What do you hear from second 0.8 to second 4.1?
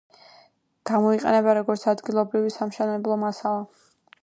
გამოიყენება როგორც ადგილობრივი სამშენებლო მასალა.